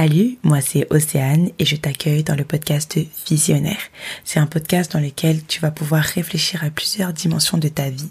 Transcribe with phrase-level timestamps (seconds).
[0.00, 2.96] Salut, moi c'est Océane et je t'accueille dans le podcast
[3.28, 3.80] Visionnaire.
[4.22, 8.08] C'est un podcast dans lequel tu vas pouvoir réfléchir à plusieurs dimensions de ta vie.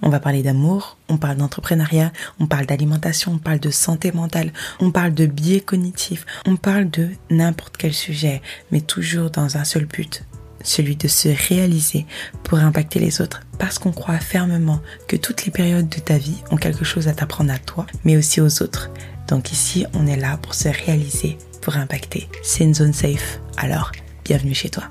[0.00, 2.10] On va parler d'amour, on parle d'entrepreneuriat,
[2.40, 6.88] on parle d'alimentation, on parle de santé mentale, on parle de biais cognitifs, on parle
[6.88, 8.40] de n'importe quel sujet,
[8.72, 10.24] mais toujours dans un seul but,
[10.66, 12.06] celui de se réaliser
[12.42, 16.42] pour impacter les autres parce qu'on croit fermement que toutes les périodes de ta vie
[16.50, 18.90] ont quelque chose à t'apprendre à toi, mais aussi aux autres.
[19.28, 22.28] Donc ici, on est là pour se réaliser, pour impacter.
[22.42, 23.40] C'est une zone safe.
[23.56, 23.92] Alors,
[24.24, 24.84] bienvenue chez toi.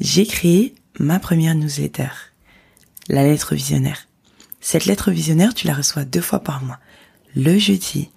[0.00, 2.08] J'ai créé ma première newsletter,
[3.08, 4.08] la lettre visionnaire.
[4.60, 6.78] Cette lettre visionnaire, tu la reçois deux fois par mois.
[7.36, 8.10] Le jeudi,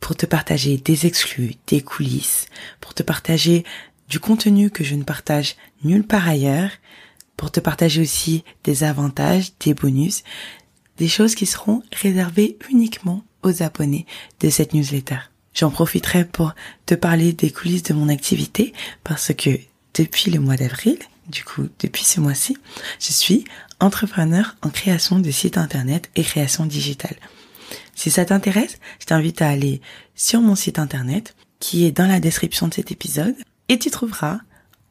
[0.00, 2.46] pour te partager des exclus, des coulisses,
[2.80, 3.64] pour te partager
[4.12, 6.68] du contenu que je ne partage nulle part ailleurs,
[7.38, 10.22] pour te partager aussi des avantages, des bonus,
[10.98, 14.04] des choses qui seront réservées uniquement aux abonnés
[14.40, 15.16] de cette newsletter.
[15.54, 19.48] J'en profiterai pour te parler des coulisses de mon activité parce que
[19.94, 20.98] depuis le mois d'avril,
[21.30, 22.58] du coup depuis ce mois-ci,
[23.00, 23.44] je suis
[23.80, 27.16] entrepreneur en création de sites internet et création digitale.
[27.94, 29.80] Si ça t'intéresse, je t'invite à aller
[30.14, 33.36] sur mon site internet qui est dans la description de cet épisode
[33.68, 34.40] et tu trouveras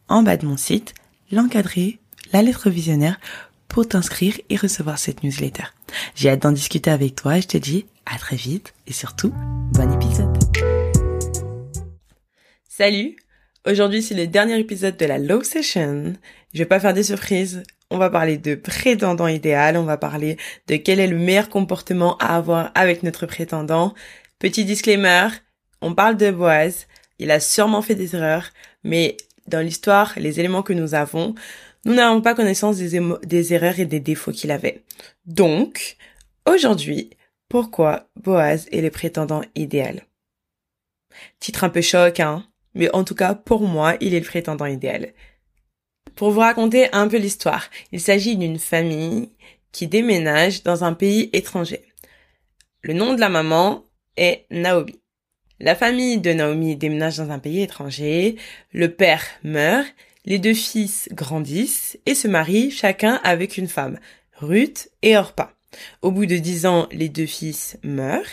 [0.07, 0.93] en bas de mon site
[1.31, 1.99] l'encadré,
[2.33, 3.19] la lettre visionnaire
[3.67, 5.63] pour t'inscrire et recevoir cette newsletter.
[6.15, 9.33] J'ai hâte d'en discuter avec toi je te dis à très vite et surtout,
[9.73, 10.37] bon épisode.
[12.67, 13.15] Salut
[13.67, 16.13] Aujourd'hui c'est le dernier épisode de la Low Session.
[16.53, 17.63] Je vais pas faire des surprises.
[17.91, 22.17] On va parler de prétendant idéal, on va parler de quel est le meilleur comportement
[22.17, 23.93] à avoir avec notre prétendant.
[24.39, 25.27] Petit disclaimer,
[25.81, 26.87] on parle de Boaz,
[27.21, 28.49] il a sûrement fait des erreurs,
[28.83, 29.15] mais
[29.47, 31.35] dans l'histoire, les éléments que nous avons,
[31.85, 34.81] nous n'avons pas connaissance des, erreurs et des défauts qu'il avait.
[35.27, 35.97] Donc,
[36.47, 37.11] aujourd'hui,
[37.47, 40.01] pourquoi Boaz est le prétendant idéal?
[41.39, 44.65] Titre un peu choc, hein Mais en tout cas, pour moi, il est le prétendant
[44.65, 45.13] idéal.
[46.15, 49.29] Pour vous raconter un peu l'histoire, il s'agit d'une famille
[49.71, 51.83] qui déménage dans un pays étranger.
[52.81, 53.85] Le nom de la maman
[54.17, 55.00] est Naomi.
[55.63, 58.35] La famille de Naomi déménage dans un pays étranger,
[58.73, 59.85] le père meurt
[60.25, 63.99] les deux fils grandissent et se marient chacun avec une femme,
[64.37, 65.53] Ruth et Orpa.
[66.01, 68.25] Au bout de dix ans, les deux fils meurent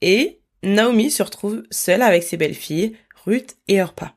[0.00, 4.16] et Naomi se retrouve seule avec ses belles-filles, Ruth et Orpa.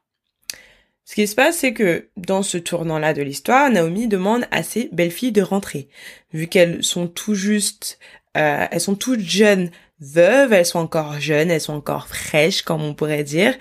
[1.03, 4.89] Ce qui se passe, c'est que dans ce tournant-là de l'histoire, Naomi demande à ses
[4.91, 5.87] belles-filles de rentrer,
[6.33, 7.99] vu qu'elles sont tout juste,
[8.37, 9.69] euh, elles sont toutes jeunes
[9.99, 13.55] veuves, elles sont encore jeunes, elles sont encore fraîches, comme on pourrait dire.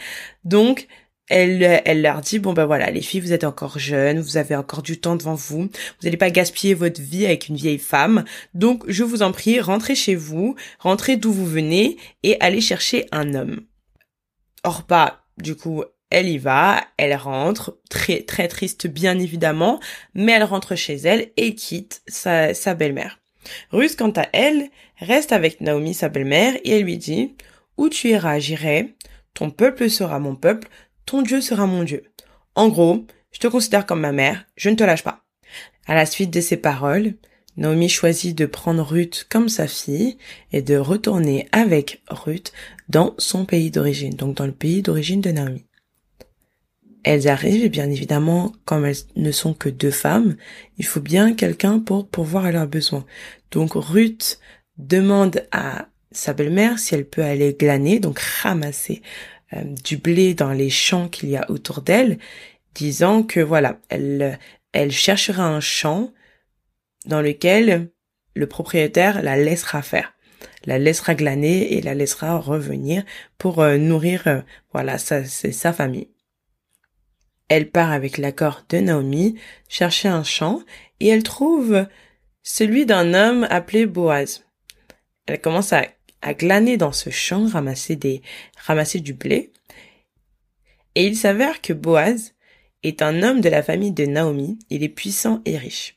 [0.45, 0.89] Donc,
[1.28, 4.55] elle, elle leur dit bon ben voilà les filles vous êtes encore jeunes vous avez
[4.55, 5.71] encore du temps devant vous vous
[6.03, 8.25] n'allez pas gaspiller votre vie avec une vieille femme.
[8.53, 13.06] Donc je vous en prie rentrez chez vous rentrez d'où vous venez et allez chercher
[13.11, 13.62] un homme.
[14.65, 19.81] Orpa du coup elle y va elle rentre très très triste bien évidemment
[20.12, 23.21] mais elle rentre chez elle et quitte sa, sa belle-mère.
[23.71, 24.69] Ruth quant à elle
[24.99, 27.34] reste avec Naomi sa belle-mère et elle lui dit
[27.77, 28.94] où tu iras j'irai
[29.34, 30.69] ton peuple sera mon peuple
[31.06, 32.05] ton Dieu sera mon Dieu.
[32.55, 35.25] En gros, je te considère comme ma mère, je ne te lâche pas.
[35.87, 37.15] À la suite de ces paroles,
[37.56, 40.16] Naomi choisit de prendre Ruth comme sa fille
[40.53, 42.53] et de retourner avec Ruth
[42.88, 45.65] dans son pays d'origine, donc dans le pays d'origine de Naomi.
[47.04, 50.37] Elles arrivent et bien évidemment, comme elles ne sont que deux femmes,
[50.78, 53.04] il faut bien quelqu'un pour pourvoir à leurs besoins.
[53.50, 54.41] Donc Ruth
[54.78, 59.02] demande à sa belle-mère si elle peut aller glaner, donc ramasser
[59.52, 62.18] euh, du blé dans les champs qu'il y a autour d'elle,
[62.74, 64.38] disant que voilà, elle,
[64.90, 66.12] cherchera un champ
[67.06, 67.90] dans lequel
[68.34, 70.14] le propriétaire la laissera faire,
[70.64, 73.04] la laissera glaner et la laissera revenir
[73.38, 74.41] pour euh, nourrir euh,
[74.72, 76.08] voilà sa, sa famille.
[77.48, 80.62] Elle part avec l'accord de Naomi chercher un champ
[81.00, 81.86] et elle trouve
[82.42, 84.44] celui d'un homme appelé Boaz.
[85.26, 85.86] Elle commence à
[86.34, 88.22] glaner dans ce champ, ramasser des,
[88.56, 89.53] ramasser du blé.
[90.94, 92.34] Et il s'avère que Boaz
[92.82, 94.59] est un homme de la famille de Naomi.
[94.71, 95.97] Il est puissant et riche.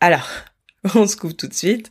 [0.00, 0.28] Alors,
[0.94, 1.90] on se couvre tout de suite.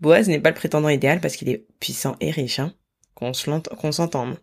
[0.00, 2.74] Boaz n'est pas le prétendant idéal parce qu'il est puissant et riche, hein.
[3.14, 3.32] Qu'on
[3.92, 4.36] s'entende.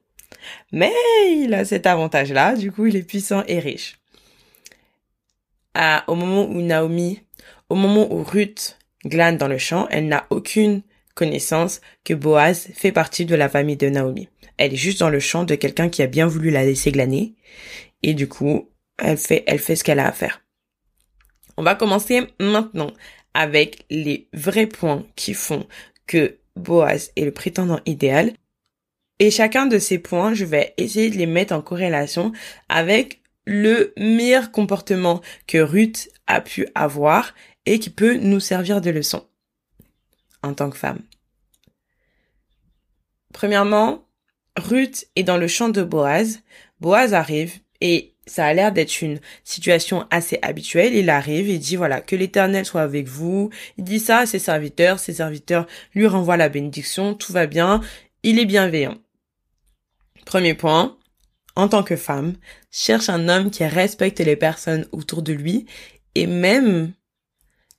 [0.72, 0.94] Mais
[1.28, 4.00] il a cet avantage-là, du coup, il est puissant et riche.
[5.74, 7.22] À, au moment où Naomi,
[7.68, 10.82] au moment où Ruth glane dans le champ, elle n'a aucune
[11.20, 14.30] connaissance que Boaz fait partie de la famille de Naomi.
[14.58, 17.36] Elle est juste dans le champ de quelqu'un qui a bien voulu la laisser glaner.
[18.04, 20.42] Et du coup, elle fait, elle fait ce qu'elle a à faire.
[21.58, 22.92] On va commencer maintenant
[23.34, 25.68] avec les vrais points qui font
[26.08, 28.32] que Boaz est le prétendant idéal.
[29.20, 32.32] Et chacun de ces points, je vais essayer de les mettre en corrélation
[32.70, 37.36] avec le meilleur comportement que Ruth a pu avoir
[37.66, 39.26] et qui peut nous servir de leçon
[40.44, 41.02] en tant que femme.
[43.34, 44.06] Premièrement,
[44.58, 46.42] Ruth est dans le champ de Boaz.
[46.80, 50.94] Boaz arrive et ça a l'air d'être une situation assez habituelle.
[50.94, 53.50] Il arrive et dit voilà, que l'éternel soit avec vous.
[53.78, 55.00] Il dit ça à ses serviteurs.
[55.00, 57.16] Ses serviteurs lui renvoient la bénédiction.
[57.16, 57.82] Tout va bien.
[58.24, 58.98] Il est bienveillant.
[60.26, 60.96] Premier point.
[61.56, 62.36] En tant que femme,
[62.72, 65.66] cherche un homme qui respecte les personnes autour de lui
[66.16, 66.94] et même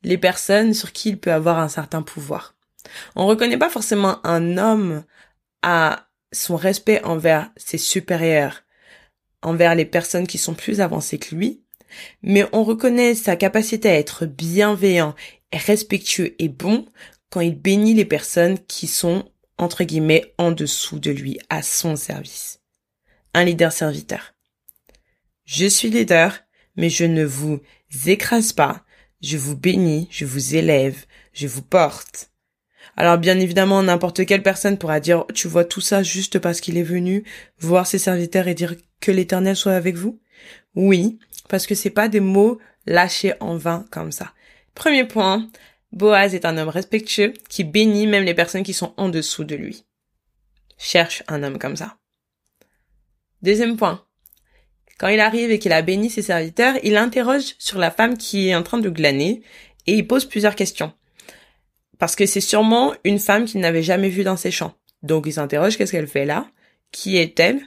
[0.02, 2.56] les personnes sur qui il peut avoir un certain pouvoir.
[3.16, 5.04] On reconnaît pas forcément un homme
[5.62, 8.62] à son respect envers ses supérieurs,
[9.42, 11.62] envers les personnes qui sont plus avancées que lui,
[12.22, 15.14] mais on reconnaît sa capacité à être bienveillant,
[15.52, 16.86] respectueux et bon
[17.30, 21.96] quand il bénit les personnes qui sont, entre guillemets, en dessous de lui, à son
[21.96, 22.60] service.
[23.34, 24.34] Un leader serviteur.
[25.44, 26.40] Je suis leader,
[26.76, 27.60] mais je ne vous
[28.06, 28.84] écrase pas,
[29.22, 32.29] je vous bénis, je vous élève, je vous porte.
[33.00, 36.76] Alors bien évidemment, n'importe quelle personne pourra dire, tu vois tout ça juste parce qu'il
[36.76, 37.24] est venu
[37.58, 40.20] voir ses serviteurs et dire que l'éternel soit avec vous?
[40.74, 41.18] Oui,
[41.48, 44.34] parce que c'est pas des mots lâchés en vain comme ça.
[44.74, 45.48] Premier point,
[45.92, 49.56] Boaz est un homme respectueux qui bénit même les personnes qui sont en dessous de
[49.56, 49.86] lui.
[50.76, 51.96] Cherche un homme comme ça.
[53.40, 54.04] Deuxième point.
[54.98, 58.48] Quand il arrive et qu'il a béni ses serviteurs, il interroge sur la femme qui
[58.48, 59.40] est en train de glaner
[59.86, 60.92] et il pose plusieurs questions
[62.00, 64.74] parce que c'est sûrement une femme qu'il n'avait jamais vue dans ses champs.
[65.02, 66.50] Donc il s'interroge qu'est-ce qu'elle fait là,
[66.92, 67.60] qui est-elle,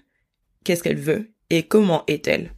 [0.64, 1.32] qu'est-ce qu'elle veut?
[1.52, 2.52] Et comment est-elle?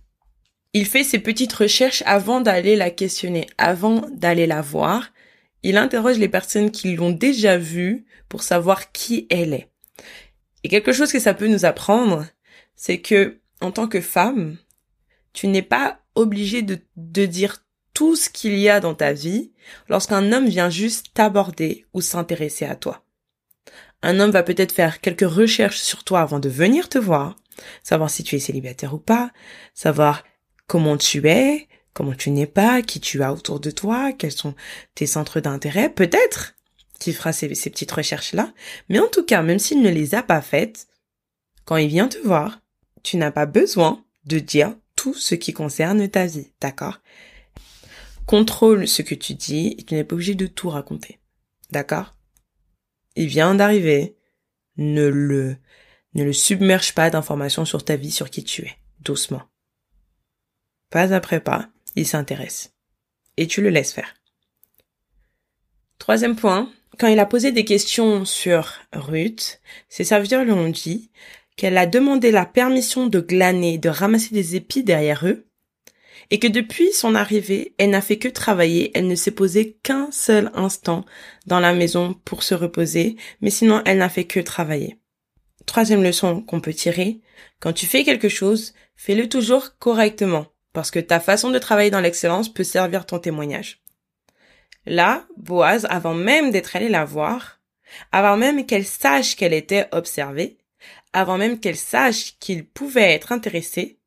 [0.74, 5.12] Il fait ses petites recherches avant d'aller la questionner, avant d'aller la voir.
[5.63, 9.69] Il interroge les personnes qui l'ont déjà vue pour savoir qui elle est.
[10.63, 12.25] Et quelque chose que ça peut nous apprendre,
[12.75, 14.57] c'est que en tant que femme,
[15.33, 17.64] tu n'es pas obligé de, de dire
[17.95, 19.51] tout ce qu'il y a dans ta vie
[19.89, 23.03] lorsqu'un homme vient juste t'aborder ou s'intéresser à toi.
[24.03, 27.38] Un homme va peut-être faire quelques recherches sur toi avant de venir te voir,
[27.81, 29.31] savoir si tu es célibataire ou pas,
[29.74, 30.24] savoir
[30.68, 34.53] comment tu es, comment tu n'es pas, qui tu as autour de toi, quels sont
[34.94, 36.56] tes centres d'intérêt, peut-être
[37.00, 38.53] qu'il fera ces, ces petites recherches-là,
[38.89, 40.88] mais en tout cas, même s'il ne les a pas faites,
[41.63, 42.59] quand il vient te voir,
[43.03, 47.00] tu n'as pas besoin de dire tout ce qui concerne ta vie, d'accord?
[48.25, 51.19] Contrôle ce que tu dis et tu n'es pas obligé de tout raconter.
[51.72, 52.16] D'accord?
[53.16, 54.18] Il vient d'arriver.
[54.77, 55.57] Ne le,
[56.16, 58.77] ne le submerge pas d'informations sur ta vie, sur qui tu es.
[59.00, 59.44] Doucement.
[60.89, 62.74] Pas après pas, il s'intéresse.
[63.38, 64.16] Et tu le laisses faire.
[66.00, 71.10] Troisième point, quand il a posé des questions sur Ruth, ses serviteurs lui ont dit
[71.56, 75.48] qu'elle a demandé la permission de glaner, de ramasser des épis derrière eux,
[76.31, 80.10] et que depuis son arrivée, elle n'a fait que travailler, elle ne s'est posée qu'un
[80.12, 81.06] seul instant
[81.45, 84.98] dans la maison pour se reposer, mais sinon elle n'a fait que travailler.
[85.66, 87.22] Troisième leçon qu'on peut tirer,
[87.60, 92.01] quand tu fais quelque chose, fais-le toujours correctement, parce que ta façon de travailler dans
[92.01, 93.81] l'excellence peut servir ton témoignage.
[94.86, 97.60] Là, Boaz, avant même d'être allé la voir,
[98.12, 100.57] avant même qu'elle sache qu'elle était observée,
[101.13, 104.00] avant même qu'elle sache qu'il pouvait être intéressé,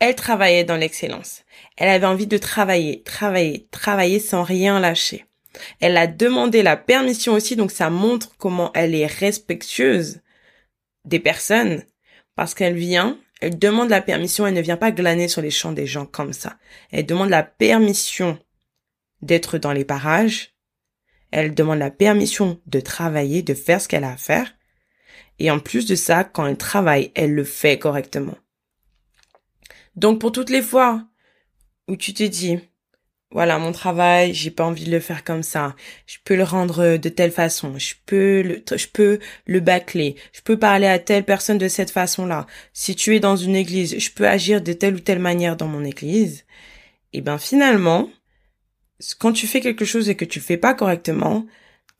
[0.00, 1.44] elle travaillait dans l'excellence.
[1.76, 5.26] Elle avait envie de travailler, travailler, travailler sans rien lâcher.
[5.80, 10.20] Elle a demandé la permission aussi, donc ça montre comment elle est respectueuse
[11.04, 11.84] des personnes,
[12.34, 15.72] parce qu'elle vient, elle demande la permission, elle ne vient pas glaner sur les champs
[15.72, 16.56] des gens comme ça.
[16.92, 18.38] Elle demande la permission
[19.22, 20.54] d'être dans les parages,
[21.30, 24.54] elle demande la permission de travailler, de faire ce qu'elle a à faire,
[25.38, 28.36] et en plus de ça, quand elle travaille, elle le fait correctement.
[29.96, 31.04] Donc pour toutes les fois
[31.88, 32.58] où tu te dis,
[33.32, 36.96] voilà mon travail, j'ai pas envie de le faire comme ça, je peux le rendre
[36.96, 41.24] de telle façon, je peux le, je peux le bâcler, je peux parler à telle
[41.24, 42.46] personne de cette façon-là.
[42.72, 45.68] Si tu es dans une église, je peux agir de telle ou telle manière dans
[45.68, 46.44] mon église.
[47.12, 48.10] Et ben finalement,
[49.18, 51.46] quand tu fais quelque chose et que tu fais pas correctement,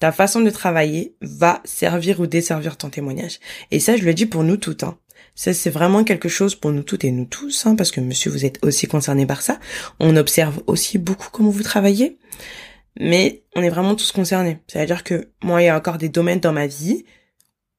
[0.00, 3.38] ta façon de travailler va servir ou desservir ton témoignage.
[3.70, 4.82] Et ça, je le dis pour nous toutes.
[4.82, 4.98] Hein.
[5.34, 8.30] Ça, c'est vraiment quelque chose pour nous toutes et nous tous, hein, parce que monsieur,
[8.30, 9.58] vous êtes aussi concerné par ça.
[9.98, 12.18] On observe aussi beaucoup comment vous travaillez,
[12.98, 14.58] mais on est vraiment tous concernés.
[14.66, 17.04] C'est-à-dire que moi, il y a encore des domaines dans ma vie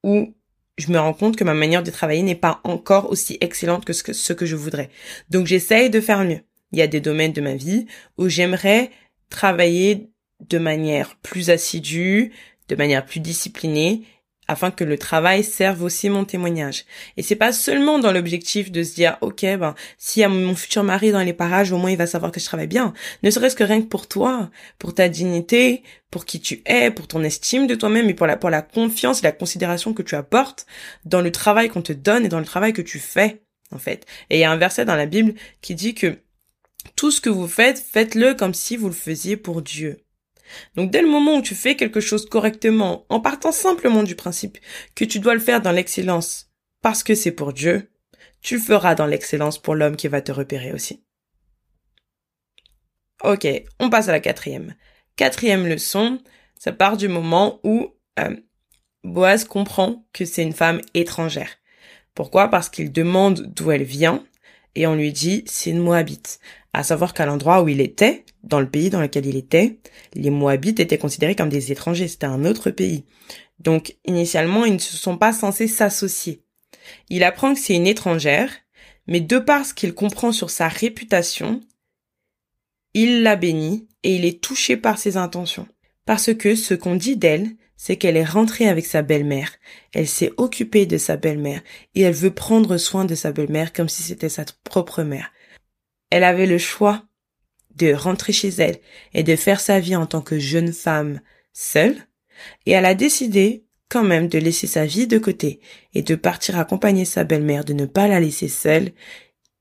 [0.02, 0.34] où
[0.78, 3.92] je me rends compte que ma manière de travailler n'est pas encore aussi excellente que
[3.92, 4.90] ce, que ce que je voudrais.
[5.30, 6.40] Donc, j'essaye de faire mieux.
[6.72, 8.90] Il y a des domaines de ma vie où j'aimerais
[9.28, 10.10] travailler
[10.48, 12.32] de manière plus assidue,
[12.68, 14.02] de manière plus disciplinée,
[14.52, 16.84] afin que le travail serve aussi mon témoignage.
[17.16, 20.54] Et c'est pas seulement dans l'objectif de se dire, ok, ben, s'il y a mon
[20.54, 22.92] futur mari dans les parages, au moins il va savoir que je travaille bien.
[23.22, 27.08] Ne serait-ce que rien que pour toi, pour ta dignité, pour qui tu es, pour
[27.08, 30.14] ton estime de toi-même et pour la, pour la confiance et la considération que tu
[30.14, 30.66] apportes
[31.04, 34.06] dans le travail qu'on te donne et dans le travail que tu fais, en fait.
[34.28, 36.18] Et il y a un verset dans la Bible qui dit que
[36.94, 40.01] tout ce que vous faites, faites-le comme si vous le faisiez pour Dieu.
[40.76, 44.58] Donc dès le moment où tu fais quelque chose correctement, en partant simplement du principe
[44.94, 47.90] que tu dois le faire dans l'excellence parce que c'est pour Dieu,
[48.40, 51.04] tu le feras dans l'excellence pour l'homme qui va te repérer aussi.
[53.22, 53.46] Ok,
[53.78, 54.74] on passe à la quatrième.
[55.16, 56.18] Quatrième leçon,
[56.58, 58.36] ça part du moment où euh,
[59.04, 61.50] Boaz comprend que c'est une femme étrangère.
[62.14, 62.48] Pourquoi?
[62.48, 64.24] Parce qu'il demande d'où elle vient
[64.74, 66.40] et on lui dit c'est une Moabite.
[66.72, 69.78] À savoir qu'à l'endroit où il était, dans le pays dans lequel il était,
[70.14, 73.04] les Moabites étaient considérés comme des étrangers, c'était un autre pays.
[73.58, 76.42] Donc initialement, ils ne se sont pas censés s'associer.
[77.08, 78.50] Il apprend que c'est une étrangère,
[79.06, 81.60] mais de par ce qu'il comprend sur sa réputation,
[82.94, 85.68] il la bénit et il est touché par ses intentions.
[86.06, 89.52] Parce que ce qu'on dit d'elle, c'est qu'elle est rentrée avec sa belle-mère,
[89.92, 91.62] elle s'est occupée de sa belle-mère
[91.94, 95.32] et elle veut prendre soin de sa belle-mère comme si c'était sa propre mère.
[96.12, 97.06] Elle avait le choix
[97.74, 98.80] de rentrer chez elle
[99.14, 101.22] et de faire sa vie en tant que jeune femme
[101.54, 101.96] seule,
[102.66, 105.60] et elle a décidé quand même de laisser sa vie de côté
[105.94, 108.92] et de partir accompagner sa belle-mère, de ne pas la laisser seule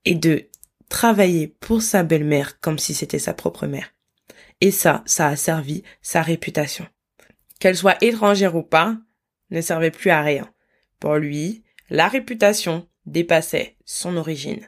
[0.04, 0.50] et de
[0.90, 3.94] travailler pour sa belle-mère comme si c'était sa propre mère.
[4.60, 6.86] Et ça, ça a servi sa réputation.
[7.62, 8.98] Qu'elle soit étrangère ou pas,
[9.52, 10.54] ne servait plus à rien.
[11.00, 14.68] Pour lui, la réputation dépassait son origine.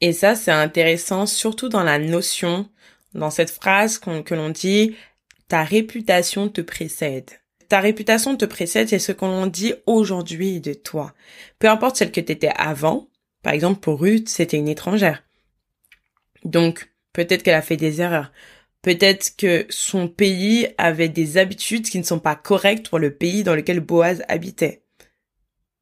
[0.00, 2.68] Et ça, c'est intéressant, surtout dans la notion,
[3.14, 4.94] dans cette phrase que l'on dit,
[5.48, 7.30] ta réputation te précède.
[7.68, 11.14] Ta réputation te précède, c'est ce qu'on dit aujourd'hui de toi.
[11.58, 13.08] Peu importe celle que tu étais avant.
[13.42, 15.24] Par exemple, pour Ruth, c'était une étrangère.
[16.44, 18.32] Donc, peut-être qu'elle a fait des erreurs.
[18.82, 23.42] Peut-être que son pays avait des habitudes qui ne sont pas correctes pour le pays
[23.42, 24.82] dans lequel Boaz habitait.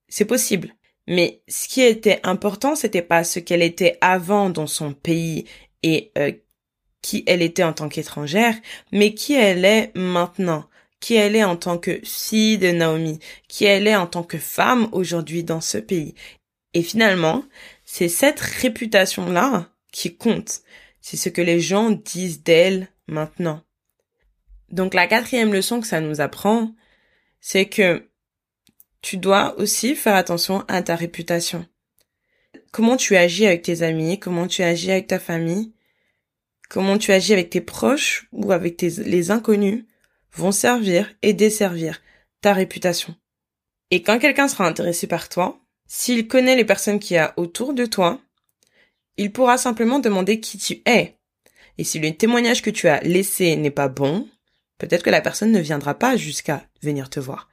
[0.09, 0.75] C'est possible.
[1.07, 5.45] Mais ce qui était important, c'était pas ce qu'elle était avant dans son pays
[5.83, 6.33] et euh,
[7.03, 8.55] qui elle était en tant qu'étrangère,
[8.91, 10.65] mais qui elle est maintenant,
[11.01, 13.19] qui elle est en tant que fille de Naomi,
[13.49, 16.15] qui elle est en tant que femme aujourd'hui dans ce pays.
[16.73, 17.45] Et finalement,
[17.85, 20.63] c'est cette réputation-là qui compte.
[21.03, 23.61] C'est ce que les gens disent d'elle maintenant.
[24.71, 26.75] Donc la quatrième leçon que ça nous apprend,
[27.41, 28.09] c'est que
[29.05, 31.67] tu dois aussi faire attention à ta réputation.
[32.73, 35.75] Comment tu agis avec tes amis, comment tu agis avec ta famille,
[36.71, 39.85] comment tu agis avec tes proches ou avec les inconnus
[40.33, 42.01] vont servir et desservir
[42.41, 43.15] ta réputation.
[43.91, 47.75] Et quand quelqu'un sera intéressé par toi, s'il connaît les personnes qu'il y a autour
[47.75, 48.23] de toi,
[49.19, 51.19] il pourra simplement demander qui tu es.
[51.77, 54.27] Et si le témoignage que tu as laissé n'est pas bon,
[54.79, 57.51] peut-être que la personne ne viendra pas jusqu'à venir te voir.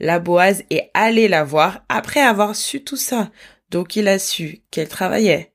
[0.00, 3.30] La Boise est allée la voir après avoir su tout ça.
[3.70, 5.52] Donc il a su qu'elle travaillait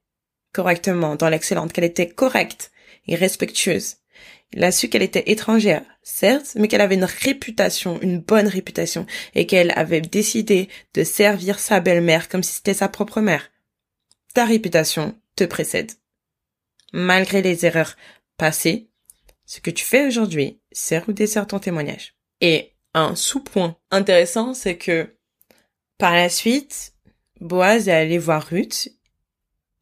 [0.54, 2.72] correctement, dans l'excellente, qu'elle était correcte
[3.08, 3.98] et respectueuse.
[4.54, 9.06] Il a su qu'elle était étrangère, certes, mais qu'elle avait une réputation, une bonne réputation,
[9.34, 13.50] et qu'elle avait décidé de servir sa belle-mère comme si c'était sa propre mère.
[14.34, 15.92] Ta réputation te précède.
[16.92, 17.96] Malgré les erreurs
[18.38, 18.90] passées,
[19.46, 22.16] ce que tu fais aujourd'hui sert ou dessert ton témoignage.
[22.42, 25.16] Et un sous-point intéressant, c'est que
[25.98, 26.94] par la suite,
[27.40, 28.90] Boaz est allé voir Ruth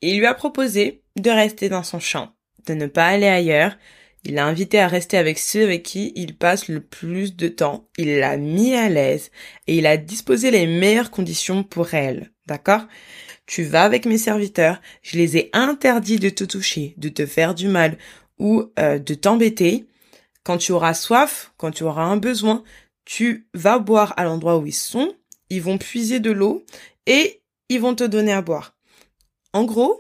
[0.01, 2.33] et il lui a proposé de rester dans son champ,
[2.67, 3.77] de ne pas aller ailleurs.
[4.23, 7.89] Il l'a invité à rester avec ceux avec qui il passe le plus de temps.
[7.97, 9.31] Il l'a mis à l'aise
[9.67, 12.31] et il a disposé les meilleures conditions pour elle.
[12.45, 12.85] D'accord?
[13.45, 17.55] Tu vas avec mes serviteurs, je les ai interdits de te toucher, de te faire
[17.55, 17.97] du mal
[18.37, 19.85] ou euh, de t'embêter.
[20.43, 22.63] Quand tu auras soif, quand tu auras un besoin,
[23.09, 25.15] tu vas boire à l'endroit où ils sont,
[25.49, 26.63] ils vont puiser de l'eau
[27.07, 28.77] et ils vont te donner à boire.
[29.51, 29.99] En gros,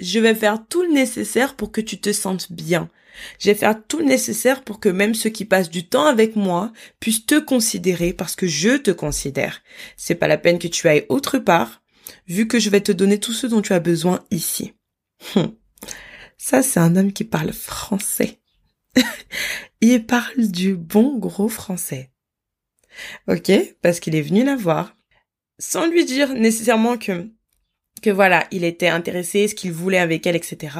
[0.00, 2.90] je vais faire tout le nécessaire pour que tu te sentes bien.
[3.38, 6.34] Je vais faire tout le nécessaire pour que même ceux qui passent du temps avec
[6.34, 9.62] moi puissent te considérer parce que je te considère.
[9.96, 11.80] C'est pas la peine que tu ailles autre part,
[12.26, 14.72] vu que je vais te donner tout ce dont tu as besoin ici.
[15.36, 15.54] Hum.
[16.38, 18.40] Ça, c'est un homme qui parle français.
[19.80, 22.10] Il parle du bon gros français.
[23.28, 23.50] Ok,
[23.82, 24.96] parce qu'il est venu la voir,
[25.58, 27.28] sans lui dire nécessairement que
[28.00, 30.76] que voilà, il était intéressé, ce qu'il voulait avec elle, etc.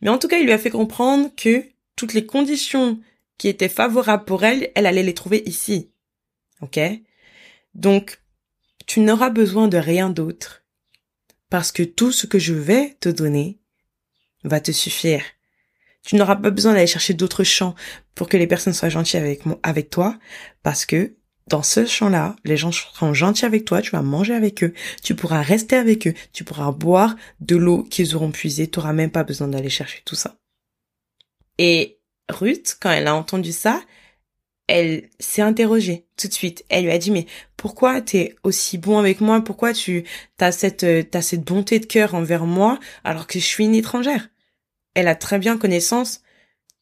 [0.00, 1.64] Mais en tout cas, il lui a fait comprendre que
[1.96, 3.00] toutes les conditions
[3.38, 5.90] qui étaient favorables pour elle, elle allait les trouver ici.
[6.60, 6.80] Ok?
[7.74, 8.20] Donc,
[8.86, 10.64] tu n'auras besoin de rien d'autre.
[11.50, 13.58] Parce que tout ce que je vais te donner
[14.44, 15.22] va te suffire.
[16.04, 17.74] Tu n'auras pas besoin d'aller chercher d'autres champs
[18.14, 20.18] pour que les personnes soient gentilles avec, avec toi,
[20.62, 21.16] parce que
[21.48, 25.14] dans ce champ-là, les gens seront gentils avec toi, tu vas manger avec eux, tu
[25.14, 29.10] pourras rester avec eux, tu pourras boire de l'eau qu'ils auront puisée, tu n'auras même
[29.10, 30.36] pas besoin d'aller chercher tout ça.
[31.58, 33.80] Et Ruth, quand elle a entendu ça,
[34.68, 36.64] elle s'est interrogée tout de suite.
[36.68, 37.26] Elle lui a dit mais
[37.56, 39.40] pourquoi t'es aussi bon avec moi?
[39.40, 40.04] Pourquoi tu
[40.38, 44.28] as cette t'as cette bonté de cœur envers moi alors que je suis une étrangère?
[44.94, 46.22] Elle a très bien connaissance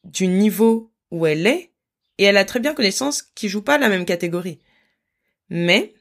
[0.05, 1.71] du niveau où elle est
[2.19, 4.61] et elle a très bien connaissance qu'il joue pas la même catégorie.
[5.49, 5.95] Mais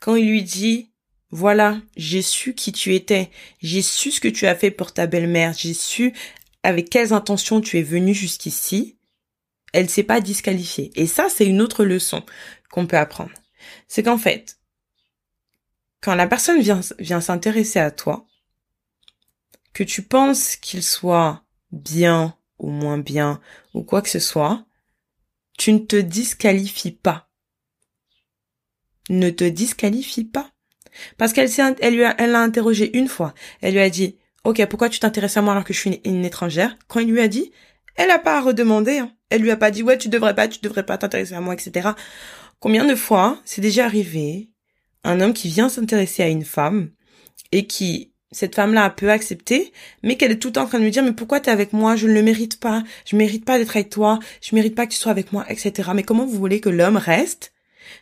[0.00, 0.92] quand il lui dit
[1.30, 3.30] voilà, j'ai su qui tu étais,
[3.60, 6.14] j'ai su ce que tu as fait pour ta belle-mère, j'ai su
[6.62, 8.98] avec quelles intentions tu es venu jusqu'ici,
[9.72, 10.90] elle s'est pas disqualifiée.
[10.94, 12.24] Et ça, c'est une autre leçon
[12.70, 13.32] qu'on peut apprendre.
[13.86, 14.58] C'est qu'en fait,
[16.00, 18.26] quand la personne vient, vient s'intéresser à toi,
[19.74, 23.40] que tu penses qu'il soit bien ou moins bien
[23.74, 24.64] ou quoi que ce soit,
[25.58, 27.28] tu ne te disqualifies pas.
[29.10, 30.50] Ne te disqualifie pas.
[31.18, 31.50] Parce qu'elle
[31.80, 33.34] elle lui a, elle l'a interrogé une fois.
[33.60, 36.24] Elle lui a dit, OK, pourquoi tu t'intéresses à moi alors que je suis une,
[36.24, 36.76] étrangère?
[36.86, 37.52] Quand il lui a dit,
[37.96, 39.12] elle a pas à redemander, hein.
[39.30, 41.52] Elle lui a pas dit, ouais, tu devrais pas, tu devrais pas t'intéresser à moi,
[41.52, 41.90] etc.
[42.60, 44.50] Combien de fois c'est déjà arrivé
[45.04, 46.90] un homme qui vient s'intéresser à une femme
[47.52, 50.78] et qui cette femme-là a peu accepté, mais qu'elle est tout le temps en train
[50.78, 53.44] de lui dire mais pourquoi t'es avec moi, je ne le mérite pas, je mérite
[53.44, 55.90] pas d'être avec toi, je mérite pas que tu sois avec moi, etc.
[55.94, 57.52] Mais comment vous voulez que l'homme reste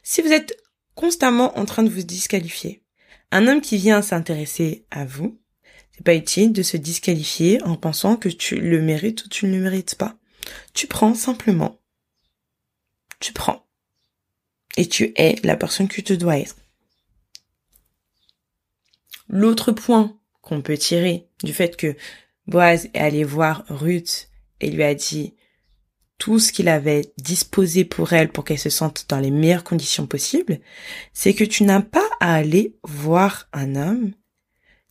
[0.02, 0.56] si vous êtes
[0.94, 2.82] constamment en train de vous disqualifier?
[3.30, 5.38] Un homme qui vient s'intéresser à vous,
[5.92, 9.56] c'est pas utile de se disqualifier en pensant que tu le mérites ou tu ne
[9.56, 10.16] le mérites pas.
[10.74, 11.80] Tu prends simplement.
[13.20, 13.64] Tu prends.
[14.76, 16.56] Et tu es la personne que tu dois être.
[19.28, 20.15] L'autre point
[20.46, 21.96] qu'on peut tirer du fait que
[22.46, 24.28] Boaz est allé voir Ruth
[24.60, 25.34] et lui a dit
[26.18, 30.06] tout ce qu'il avait disposé pour elle pour qu'elle se sente dans les meilleures conditions
[30.06, 30.60] possibles,
[31.12, 34.12] c'est que tu n'as pas à aller voir un homme,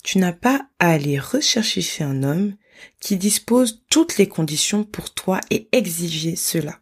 [0.04, 2.56] tu n'as pas à aller rechercher chez un homme
[3.00, 6.82] qui dispose toutes les conditions pour toi et exiger cela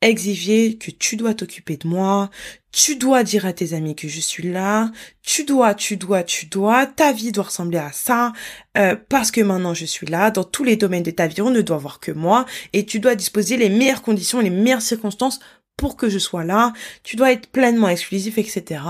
[0.00, 2.30] exiger que tu dois t'occuper de moi,
[2.70, 6.46] tu dois dire à tes amis que je suis là, tu dois, tu dois, tu
[6.46, 8.32] dois, ta vie doit ressembler à ça,
[8.76, 11.50] euh, parce que maintenant je suis là, dans tous les domaines de ta vie, on
[11.50, 15.40] ne doit voir que moi, et tu dois disposer les meilleures conditions, les meilleures circonstances
[15.76, 18.82] pour que je sois là, tu dois être pleinement exclusif, etc.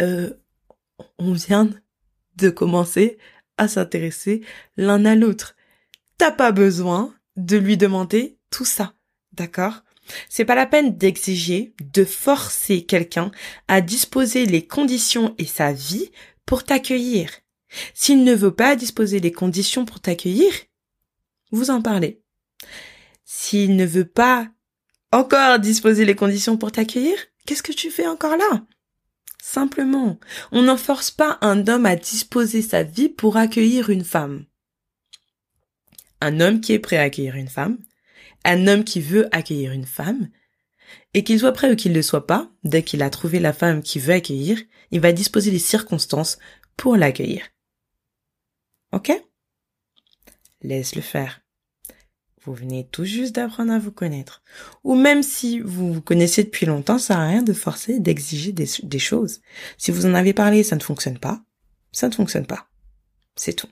[0.00, 0.30] Euh,
[1.18, 1.70] on vient
[2.36, 3.18] de commencer
[3.56, 4.42] à s'intéresser
[4.76, 5.56] l'un à l'autre.
[6.18, 8.94] T'as pas besoin de lui demander tout ça,
[9.32, 9.82] d'accord?
[10.28, 13.30] C'est pas la peine d'exiger, de forcer quelqu'un
[13.68, 16.10] à disposer les conditions et sa vie
[16.46, 17.30] pour t'accueillir.
[17.94, 20.52] S'il ne veut pas disposer les conditions pour t'accueillir,
[21.52, 22.20] vous en parlez.
[23.24, 24.48] S'il ne veut pas
[25.12, 28.64] encore disposer les conditions pour t'accueillir, qu'est-ce que tu fais encore là?
[29.42, 30.18] Simplement,
[30.52, 34.44] on n'en force pas un homme à disposer sa vie pour accueillir une femme.
[36.20, 37.78] Un homme qui est prêt à accueillir une femme
[38.44, 40.28] un homme qui veut accueillir une femme,
[41.14, 43.52] et qu'il soit prêt ou qu'il ne le soit pas, dès qu'il a trouvé la
[43.52, 46.38] femme qu'il veut accueillir, il va disposer les circonstances
[46.76, 47.44] pour l'accueillir.
[48.92, 49.12] Ok?
[50.62, 51.40] Laisse-le faire.
[52.42, 54.42] Vous venez tout juste d'apprendre à vous connaître.
[54.82, 58.66] Ou même si vous vous connaissez depuis longtemps, ça n'a rien de forcer, d'exiger des,
[58.82, 59.40] des choses.
[59.76, 61.42] Si vous en avez parlé ça ne fonctionne pas,
[61.92, 62.68] ça ne fonctionne pas.
[63.36, 63.68] C'est tout.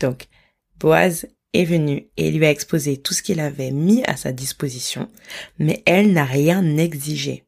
[0.00, 0.28] Donc,
[0.76, 5.10] Boaz est venue et lui a exposé tout ce qu'il avait mis à sa disposition,
[5.58, 7.44] mais elle n'a rien exigé.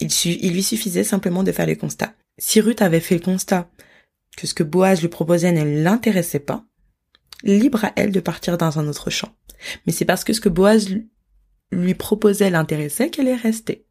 [0.00, 2.14] Il, il, lui suffisait simplement de faire le constat.
[2.38, 3.68] Si Ruth avait fait le constat
[4.36, 6.64] que ce que Boaz lui proposait ne l'intéressait pas,
[7.42, 9.34] libre à elle de partir dans un autre champ.
[9.86, 10.88] Mais c'est parce que ce que Boaz
[11.72, 13.86] lui proposait l'intéressait qu'elle est restée.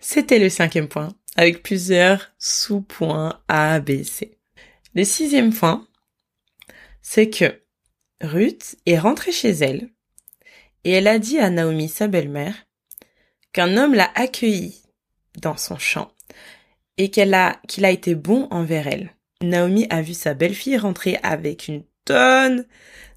[0.00, 4.02] C'était le cinquième point, avec plusieurs sous-points A, B.
[4.94, 5.86] Le sixième point,
[7.04, 7.60] c'est que
[8.20, 9.90] Ruth est rentrée chez elle
[10.82, 12.66] et elle a dit à Naomi, sa belle-mère,
[13.52, 14.82] qu'un homme l'a accueillie
[15.40, 16.10] dans son champ
[16.96, 19.10] et qu'elle a, qu'il a été bon envers elle.
[19.42, 22.66] Naomi a vu sa belle-fille rentrer avec une tonne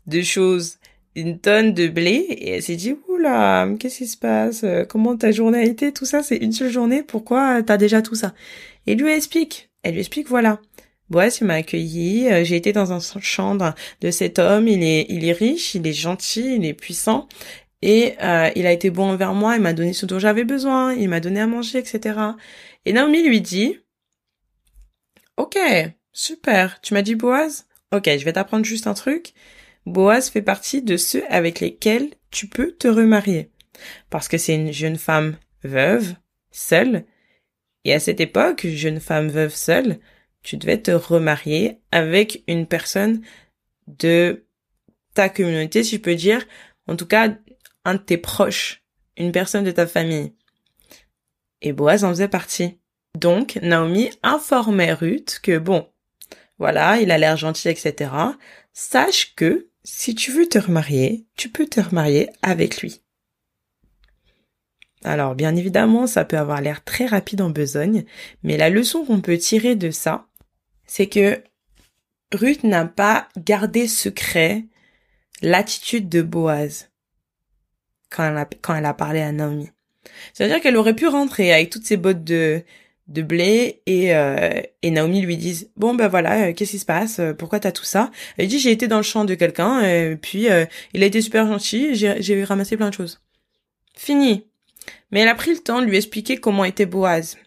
[0.05, 0.77] de choses,
[1.15, 4.65] une tonne de blé et elle s'est dit, oula, qu'est-ce qui se passe?
[4.89, 5.93] Comment ta journée a été?
[5.93, 7.03] Tout ça, c'est une seule journée.
[7.03, 8.33] Pourquoi t'as déjà tout ça?
[8.85, 9.69] Et lui explique.
[9.83, 10.59] Elle lui explique, voilà.
[11.09, 12.29] Boaz, il m'a accueilli.
[12.29, 14.67] Euh, j'ai été dans un chambre de cet homme.
[14.67, 17.27] Il est, il est riche, il est gentil, il est puissant.
[17.81, 20.93] et euh, il a été bon envers moi, il m'a donné ce dont j'avais besoin,
[20.93, 22.19] il m'a donné à manger, etc.
[22.85, 23.79] Et Naomi lui dit,
[25.37, 25.57] ok,
[26.11, 27.67] super, tu m'as dit Boaz?
[27.93, 29.33] Ok, je vais t'apprendre juste un truc.
[29.85, 33.51] Boaz fait partie de ceux avec lesquels tu peux te remarier.
[34.09, 36.15] Parce que c'est une jeune femme veuve,
[36.51, 37.05] seule.
[37.85, 39.99] Et à cette époque, jeune femme veuve seule,
[40.47, 43.21] tu devais te remarier avec une personne
[43.87, 44.45] de
[45.13, 46.45] ta communauté, si je peux dire.
[46.87, 47.35] En tout cas,
[47.83, 48.81] un de tes proches,
[49.17, 50.33] une personne de ta famille.
[51.61, 52.79] Et Boaz en faisait partie.
[53.19, 55.89] Donc, Naomi informait Ruth que bon,
[56.59, 58.09] voilà, il a l'air gentil, etc.
[58.71, 63.01] Sache que si tu veux te remarier, tu peux te remarier avec lui.
[65.03, 68.05] Alors, bien évidemment, ça peut avoir l'air très rapide en besogne,
[68.43, 70.27] mais la leçon qu'on peut tirer de ça,
[70.87, 71.41] c'est que
[72.33, 74.65] Ruth n'a pas gardé secret
[75.41, 76.89] l'attitude de Boaz
[78.09, 78.25] quand
[78.75, 79.69] elle a, parlé à Naomi.
[80.33, 82.63] C'est-à-dire qu'elle aurait pu rentrer avec toutes ses bottes de,
[83.07, 87.19] de blé et, euh, Naomi lui disent bon ben voilà euh, qu'est-ce qui se passe?
[87.19, 90.15] Euh, pourquoi t'as tout ça elle dit j'ai été dans le champ de quelqu'un et
[90.15, 90.47] puis
[90.93, 93.21] il a été super gentil j'ai ramassé plein de choses
[93.95, 94.45] fini.
[95.11, 97.37] Mais elle a pris le temps de lui expliquer comment était Boaz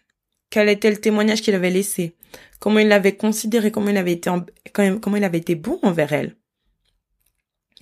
[0.50, 2.14] quel était le témoignage qu'il avait laissé
[2.58, 4.30] comment il l'avait considéré comment il avait été
[4.72, 6.36] comment il avait été bon envers elle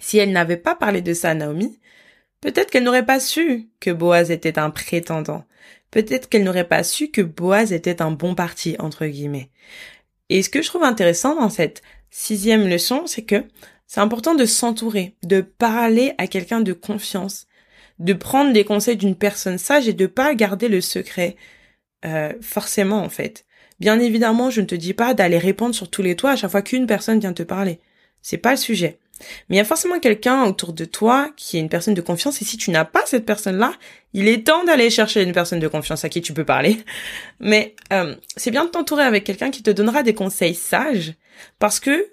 [0.01, 1.79] si elle n'avait pas parlé de ça à Naomi
[2.41, 5.45] peut-être qu'elle n'aurait pas su que Boaz était un prétendant
[5.91, 9.51] peut-être qu'elle n'aurait pas su que Boaz était un bon parti, entre guillemets.
[10.29, 13.45] Et ce que je trouve intéressant dans cette sixième leçon, c'est que
[13.87, 17.47] c'est important de s'entourer, de parler à quelqu'un de confiance,
[17.99, 21.37] de prendre des conseils d'une personne sage et de pas garder le secret,
[22.05, 23.47] euh, forcément en fait.
[23.81, 26.51] Bien évidemment, je ne te dis pas d'aller répondre sur tous les toits à chaque
[26.51, 27.81] fois qu'une personne vient te parler.
[28.23, 28.99] C'est pas le sujet.
[29.49, 32.41] Mais il y a forcément quelqu'un autour de toi qui est une personne de confiance
[32.41, 33.73] et si tu n'as pas cette personne-là,
[34.13, 36.79] il est temps d'aller chercher une personne de confiance à qui tu peux parler.
[37.41, 41.15] Mais euh, c'est bien de t'entourer avec quelqu'un qui te donnera des conseils sages
[41.59, 42.13] parce que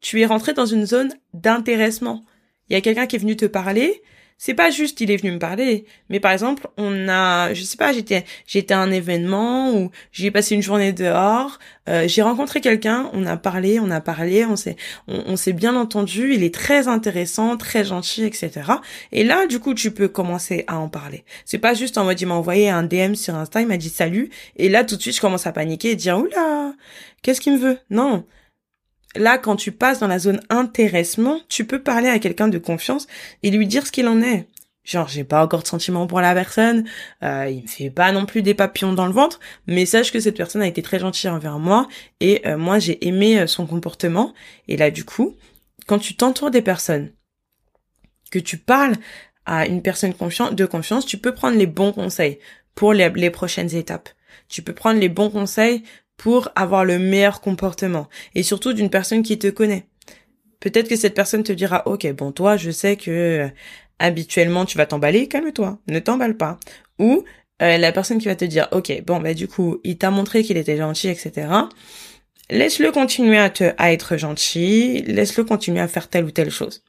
[0.00, 2.24] tu es rentré dans une zone d'intéressement.
[2.68, 4.02] Il y a quelqu'un qui est venu te parler
[4.36, 7.76] c'est pas juste il est venu me parler, mais par exemple, on a, je sais
[7.76, 12.60] pas, j'étais, j'étais à un événement où j'ai passé une journée dehors, euh, j'ai rencontré
[12.60, 16.54] quelqu'un, on a parlé, on a parlé, on s'est, on, s'est bien entendu, il est
[16.54, 18.50] très intéressant, très gentil, etc.
[19.12, 21.24] Et là, du coup, tu peux commencer à en parler.
[21.44, 23.88] C'est pas juste en mode il m'a envoyé un DM sur Insta, il m'a dit
[23.88, 26.74] salut, et là tout de suite je commence à paniquer et dire oula,
[27.22, 27.78] qu'est-ce qu'il me veut?
[27.90, 28.24] Non,
[29.16, 33.06] là, quand tu passes dans la zone intéressement, tu peux parler à quelqu'un de confiance
[33.42, 34.48] et lui dire ce qu'il en est.
[34.84, 36.84] Genre, j'ai pas encore de sentiments pour la personne,
[37.22, 40.20] euh, il me fait pas non plus des papillons dans le ventre, mais sache que
[40.20, 41.88] cette personne a été très gentille envers moi
[42.20, 44.34] et euh, moi j'ai aimé euh, son comportement.
[44.68, 45.36] Et là, du coup,
[45.86, 47.12] quand tu t'entoures des personnes,
[48.30, 48.96] que tu parles
[49.46, 52.38] à une personne de confiance, tu peux prendre les bons conseils
[52.74, 54.08] pour les prochaines étapes.
[54.48, 55.84] Tu peux prendre les bons conseils
[56.16, 59.86] pour avoir le meilleur comportement et surtout d'une personne qui te connaît.
[60.60, 63.48] Peut-être que cette personne te dira OK, bon toi, je sais que euh,
[63.98, 66.58] habituellement tu vas t'emballer, calme-toi, ne t'emballe pas.
[66.98, 67.24] Ou
[67.62, 70.42] euh, la personne qui va te dire OK, bon bah du coup, il t'a montré
[70.42, 71.48] qu'il était gentil, etc.
[72.50, 76.82] Laisse-le continuer à te à être gentil, laisse-le continuer à faire telle ou telle chose.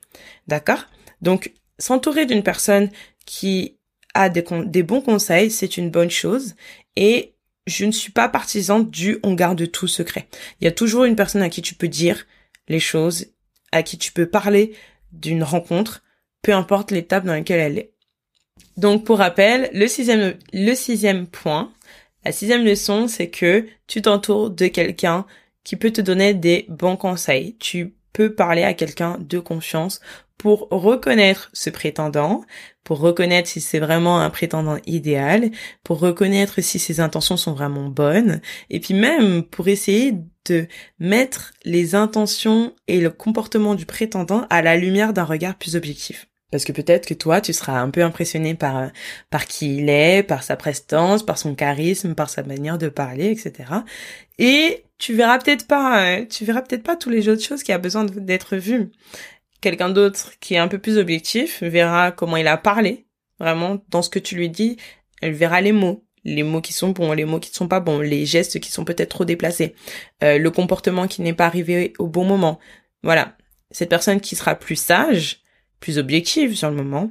[0.47, 0.85] D'accord?
[1.21, 2.89] Donc s'entourer d'une personne
[3.25, 3.77] qui
[4.13, 6.55] a des, des bons conseils, c'est une bonne chose
[6.95, 7.34] et
[7.67, 10.27] je ne suis pas partisan du on garde tout secret.
[10.59, 12.25] Il y a toujours une personne à qui tu peux dire
[12.67, 13.27] les choses,
[13.71, 14.73] à qui tu peux parler
[15.11, 16.03] d'une rencontre,
[16.41, 17.91] peu importe l'étape dans laquelle elle est.
[18.77, 21.73] Donc pour rappel, le sixième, le sixième point,
[22.23, 25.25] la sixième leçon, c'est que tu t'entoures de quelqu'un
[25.63, 27.55] qui peut te donner des bons conseils.
[27.59, 29.99] Tu peux parler à quelqu'un de confiance
[30.37, 32.43] pour reconnaître ce prétendant,
[32.83, 35.51] pour reconnaître si c'est vraiment un prétendant idéal,
[35.83, 40.13] pour reconnaître si ses intentions sont vraiment bonnes, et puis même pour essayer
[40.47, 40.67] de
[40.99, 46.27] mettre les intentions et le comportement du prétendant à la lumière d'un regard plus objectif.
[46.51, 48.91] Parce que peut-être que toi, tu seras un peu impressionné par
[49.29, 53.31] par qui il est, par sa prestance, par son charisme, par sa manière de parler,
[53.31, 53.69] etc.
[54.37, 57.77] Et tu verras peut-être pas, tu verras peut-être pas tous les autres choses qui a
[57.77, 58.91] besoin d'être vues
[59.65, 63.07] quelqu'un d'autre qui est un peu plus objectif verra comment il a parlé,
[63.39, 64.77] vraiment, dans ce que tu lui dis,
[65.23, 67.79] elle verra les mots, les mots qui sont bons, les mots qui ne sont pas
[67.79, 69.73] bons, les gestes qui sont peut-être trop déplacés,
[70.23, 72.59] euh, le comportement qui n'est pas arrivé au bon moment.
[73.01, 73.35] Voilà.
[73.71, 75.41] Cette personne qui sera plus sage,
[75.79, 77.09] plus objective sur le moment,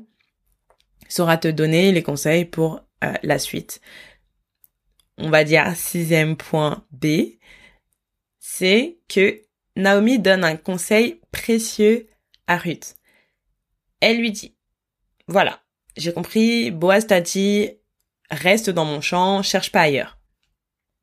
[1.08, 3.80] saura te donner les conseils pour euh, la suite.
[5.18, 7.06] On va dire sixième point B,
[8.38, 9.40] c'est que
[9.74, 12.06] Naomi donne un conseil précieux
[12.46, 12.96] à Ruth.
[14.00, 14.54] Elle lui dit,
[15.28, 15.62] voilà,
[15.96, 17.70] j'ai compris, Boaz t'a dit,
[18.30, 20.18] reste dans mon champ, cherche pas ailleurs.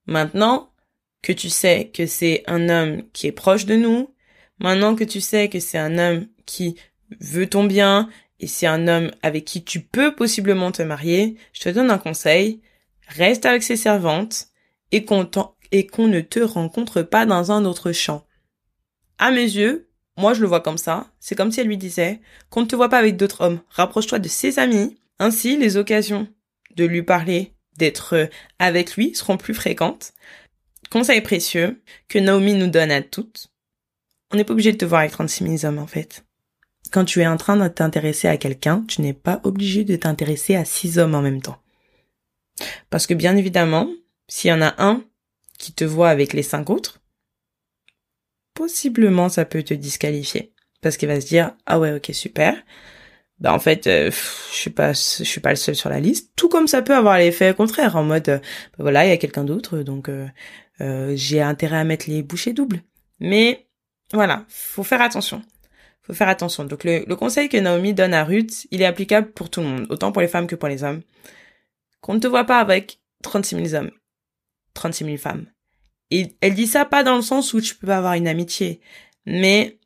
[0.06, 0.74] Maintenant
[1.22, 4.14] que tu sais que c'est un homme qui est proche de nous,
[4.60, 6.76] maintenant que tu sais que c'est un homme qui
[7.20, 11.62] veut ton bien et c'est un homme avec qui tu peux possiblement te marier, je
[11.62, 12.62] te donne un conseil,
[13.08, 14.48] reste avec ses servantes
[14.92, 15.30] et qu'on
[15.72, 18.26] et qu'on ne te rencontre pas dans un autre champ.
[19.18, 19.91] À mes yeux,
[20.22, 22.76] moi je le vois comme ça, c'est comme si elle lui disait qu'on ne te
[22.76, 26.28] voit pas avec d'autres hommes, rapproche-toi de ses amis, ainsi les occasions
[26.76, 28.30] de lui parler, d'être
[28.60, 30.14] avec lui seront plus fréquentes.
[30.92, 33.52] Conseil précieux que Naomi nous donne à toutes.
[34.32, 36.24] On n'est pas obligé de te voir avec 36 000 hommes en fait.
[36.92, 40.56] Quand tu es en train de t'intéresser à quelqu'un, tu n'es pas obligé de t'intéresser
[40.56, 41.58] à six hommes en même temps.
[42.90, 43.90] Parce que bien évidemment,
[44.28, 45.04] s'il y en a un
[45.58, 47.01] qui te voit avec les cinq autres,
[48.54, 50.54] possiblement ça peut te disqualifier.
[50.82, 52.56] Parce qu'il va se dire, ah ouais, ok, super.
[53.40, 56.32] Bah en fait, euh, je suis pas, je suis pas le seul sur la liste.
[56.36, 59.18] Tout comme ça peut avoir l'effet contraire, en mode, euh, bah voilà, il y a
[59.18, 60.28] quelqu'un d'autre, donc euh,
[61.16, 62.84] j'ai intérêt à mettre les bouchées doubles.
[63.20, 63.68] Mais
[64.14, 65.42] voilà, faut faire attention.
[66.04, 66.66] Faut faire attention.
[66.66, 69.68] Donc le, le conseil que Naomi donne à Ruth, il est applicable pour tout le
[69.68, 71.02] monde, autant pour les femmes que pour les hommes.
[72.02, 73.92] Qu'on ne te voit pas avec 36 000 hommes,
[74.76, 75.46] 36 000 femmes.
[76.12, 78.82] Elle dit ça pas dans le sens où tu peux pas avoir une amitié,
[79.26, 79.80] mais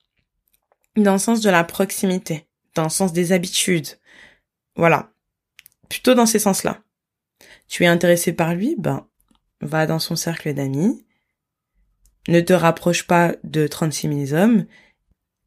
[0.96, 3.88] dans le sens de la proximité, dans le sens des habitudes.
[4.76, 5.12] Voilà.
[5.90, 6.82] Plutôt dans ces sens-là.
[7.68, 9.08] Tu es intéressé par lui, ben,
[9.62, 11.06] va dans son cercle d'amis.
[12.28, 14.66] Ne te rapproche pas de 36 000 hommes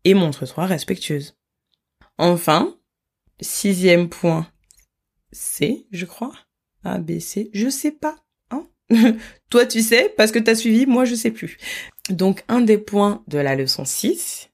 [0.04, 1.36] et montre-toi respectueuse.
[2.18, 2.76] Enfin,
[3.40, 4.50] sixième point,
[5.32, 6.32] C, je crois.
[6.84, 8.16] A, B, C, je sais pas.
[9.51, 11.59] Toi, tu sais, parce que t'as suivi, moi, je sais plus.
[12.11, 14.51] Donc, un des points de la leçon 6,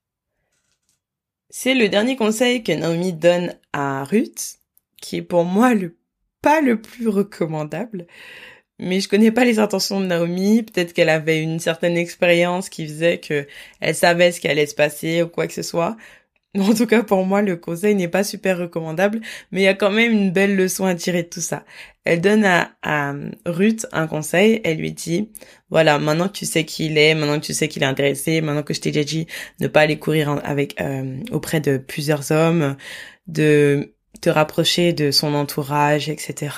[1.50, 4.58] c'est le dernier conseil que Naomi donne à Ruth,
[5.00, 5.96] qui est pour moi le
[6.42, 8.06] pas le plus recommandable.
[8.78, 10.62] Mais je connais pas les intentions de Naomi.
[10.62, 13.46] Peut-être qu'elle avait une certaine expérience qui faisait que
[13.80, 15.96] elle savait ce qui allait se passer ou quoi que ce soit.
[16.58, 19.74] En tout cas, pour moi, le conseil n'est pas super recommandable, mais il y a
[19.74, 21.64] quand même une belle leçon à tirer de tout ça.
[22.04, 23.12] Elle donne à, à
[23.44, 25.30] Ruth un conseil, elle lui dit,
[25.70, 28.40] voilà, maintenant que tu sais qui il est, maintenant que tu sais qu'il est intéressé,
[28.40, 29.26] maintenant que je t'ai déjà dit
[29.60, 32.76] ne pas aller courir avec euh, auprès de plusieurs hommes,
[33.26, 36.54] de te rapprocher de son entourage, etc.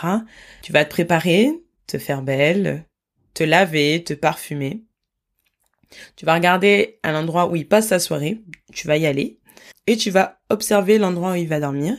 [0.63, 1.51] Tu vas te préparer,
[1.87, 2.85] te faire belle,
[3.33, 4.83] te laver, te parfumer.
[6.17, 8.43] Tu vas regarder à l'endroit où il passe sa soirée,
[8.75, 9.39] tu vas y aller,
[9.87, 11.97] et tu vas observer l'endroit où il va dormir,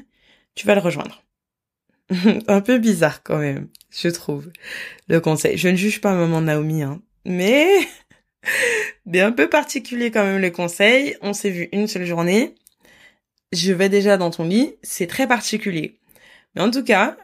[0.56, 1.23] tu vas le rejoindre.
[2.47, 4.50] un peu bizarre quand même, je trouve,
[5.08, 5.58] le conseil.
[5.58, 7.67] Je ne juge pas maman Naomi, hein, mais
[9.06, 11.15] mais un peu particulier quand même le conseil.
[11.21, 12.56] On s'est vu une seule journée.
[13.54, 16.00] Je vais déjà dans ton lit, c'est très particulier.
[16.56, 17.17] Mais en tout cas,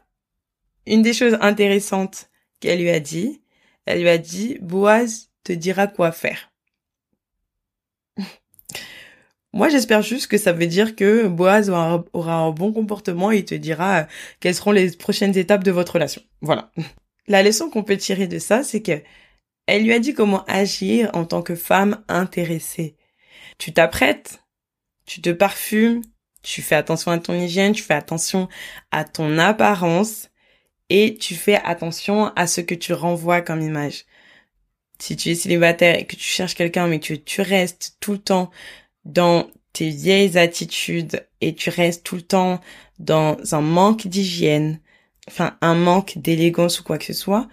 [0.86, 3.42] une des choses intéressantes qu'elle lui a dit,
[3.86, 6.53] elle lui a dit, Boaz te dira quoi faire.
[9.54, 13.46] Moi, j'espère juste que ça veut dire que Boaz aura, un bon comportement et il
[13.46, 14.04] te dira euh,
[14.40, 16.24] quelles seront les prochaines étapes de votre relation.
[16.42, 16.72] Voilà.
[17.28, 19.02] La leçon qu'on peut tirer de ça, c'est que
[19.66, 22.98] elle lui a dit comment agir en tant que femme intéressée.
[23.58, 24.44] Tu t'apprêtes,
[25.06, 26.02] tu te parfumes,
[26.42, 28.50] tu fais attention à ton hygiène, tu fais attention
[28.92, 30.30] à ton apparence
[30.90, 34.06] et tu fais attention à ce que tu renvoies comme image.
[35.00, 38.18] Si tu es célibataire et que tu cherches quelqu'un mais que tu restes tout le
[38.18, 38.52] temps
[39.06, 42.62] dans tes vieilles attitudes et tu restes tout le temps
[43.00, 44.80] dans un manque d'hygiène,
[45.28, 47.48] enfin un manque d'élégance ou quoi que ce soit,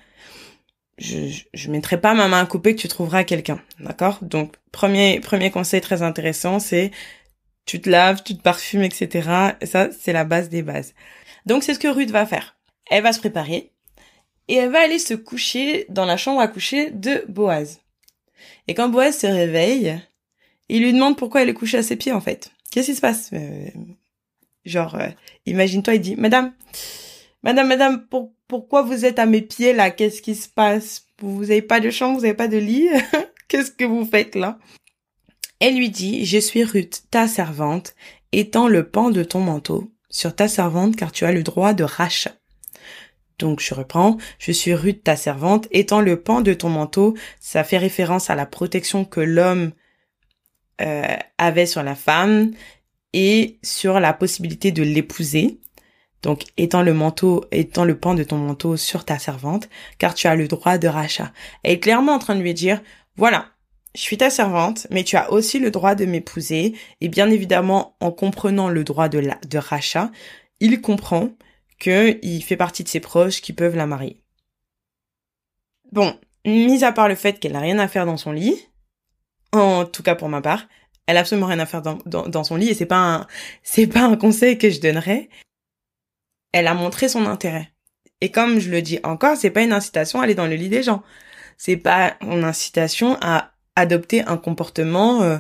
[0.99, 4.19] je, je mettrai pas ma main à couper que tu trouveras quelqu'un, d'accord?
[4.23, 6.91] Donc premier premier conseil très intéressant, c'est
[7.65, 9.57] tu te laves, tu te parfumes, etc.
[9.61, 10.95] Et ça c'est la base des bases.
[11.47, 12.57] Donc c'est ce que Ruth va faire.
[12.91, 13.73] Elle va se préparer
[14.49, 17.81] et elle va aller se coucher dans la chambre à coucher de Boaz.
[18.69, 20.01] Et quand Boaz se réveille,
[20.77, 22.53] il lui demande pourquoi elle est couchée à ses pieds en fait.
[22.71, 23.31] Qu'est-ce qui se passe?
[23.33, 23.69] Euh,
[24.65, 25.09] Genre, euh,
[25.47, 26.53] imagine-toi, il dit, Madame,
[27.43, 28.07] Madame, Madame,
[28.47, 29.91] pourquoi vous êtes à mes pieds là?
[29.91, 31.07] Qu'est-ce qui se passe?
[31.21, 32.89] Vous n'avez pas de chambre, vous n'avez pas de lit?
[33.49, 34.59] Qu'est-ce que vous faites là?
[35.59, 37.95] Elle lui dit, Je suis Ruth, ta servante,
[38.33, 41.85] étends le pan de ton manteau sur ta servante car tu as le droit de
[41.85, 42.35] rachat.
[43.39, 47.65] Donc je reprends, je suis Ruth ta servante, étends le pan de ton manteau, ça
[47.65, 49.73] fait référence à la protection que l'homme
[50.81, 52.53] euh, avait sur la femme
[53.13, 55.61] et sur la possibilité de l'épouser.
[56.23, 60.27] Donc, étant le manteau, étant le pan de ton manteau sur ta servante, car tu
[60.27, 61.33] as le droit de rachat.
[61.63, 62.83] Elle est clairement en train de lui dire,
[63.17, 63.47] voilà,
[63.95, 66.75] je suis ta servante, mais tu as aussi le droit de m'épouser.
[67.01, 70.11] Et bien évidemment, en comprenant le droit de, de rachat,
[70.61, 71.31] il comprend
[71.79, 74.23] qu'il fait partie de ses proches qui peuvent la marier.
[75.91, 76.15] Bon,
[76.45, 78.69] mis à part le fait qu'elle n'a rien à faire dans son lit,
[79.53, 80.67] en tout cas pour ma part,
[81.07, 83.27] elle a absolument rien à faire dans, son lit et c'est pas
[83.63, 85.29] c'est pas un conseil que je donnerais.
[86.53, 87.73] Elle a montré son intérêt.
[88.21, 90.69] Et comme je le dis encore, c'est pas une incitation à aller dans le lit
[90.69, 91.03] des gens.
[91.57, 95.39] C'est pas une incitation à adopter un comportement euh,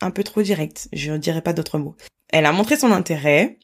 [0.00, 0.88] un peu trop direct.
[0.92, 1.96] Je ne dirais pas d'autres mots.
[2.28, 3.58] Elle a montré son intérêt.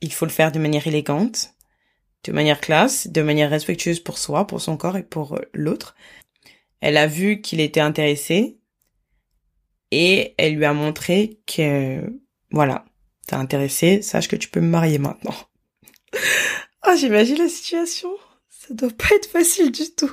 [0.00, 1.54] Il faut le faire de manière élégante,
[2.24, 5.94] de manière classe, de manière respectueuse pour soi, pour son corps et pour euh, l'autre.
[6.80, 8.58] Elle a vu qu'il était intéressé
[9.92, 12.18] et elle lui a montré que
[12.50, 12.86] voilà,
[13.28, 15.34] t'es intéressé, sache que tu peux me marier maintenant.
[16.86, 18.10] oh, j'imagine la situation.
[18.48, 20.12] Ça doit pas être facile du tout.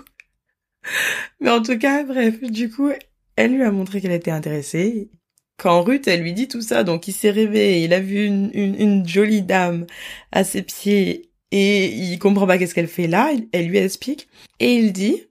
[1.39, 2.89] Mais en tout cas, bref, du coup,
[3.35, 5.11] elle lui a montré qu'elle était intéressée.
[5.57, 8.49] Quand Ruth, elle lui dit tout ça, donc il s'est réveillé, il a vu une,
[8.53, 9.85] une, jolie dame
[10.31, 14.73] à ses pieds et il comprend pas qu'est-ce qu'elle fait là, elle lui explique et
[14.73, 15.21] il dit,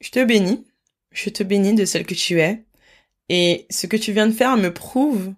[0.00, 0.66] je te bénis,
[1.12, 2.64] je te bénis de celle que tu es
[3.30, 5.32] et ce que tu viens de faire me prouve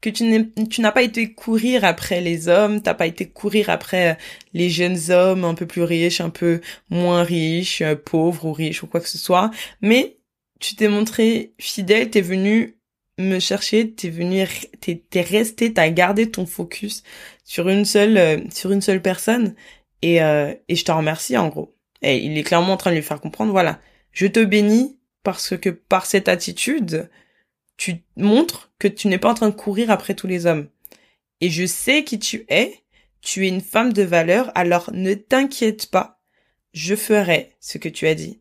[0.00, 4.16] que tu n'as pas été courir après les hommes, t'as pas été courir après
[4.54, 8.82] les jeunes hommes un peu plus riches, un peu moins riches, euh, pauvres ou riches
[8.82, 9.50] ou quoi que ce soit,
[9.82, 10.18] mais
[10.60, 12.78] tu t'es montré fidèle, t'es venu
[13.18, 14.46] me chercher, t'es venu,
[14.80, 17.02] t'es, resté, t'as gardé ton focus
[17.44, 19.54] sur une seule, euh, sur une seule personne,
[20.00, 21.74] et, euh, et je te remercie en gros.
[22.02, 23.80] Et il est clairement en train de lui faire comprendre, voilà,
[24.12, 27.10] je te bénis parce que par cette attitude,
[27.76, 30.68] tu montres que tu n'es pas en train de courir après tous les hommes.
[31.40, 32.82] Et je sais qui tu es,
[33.20, 36.20] tu es une femme de valeur, alors ne t'inquiète pas,
[36.72, 38.40] je ferai ce que tu as dit.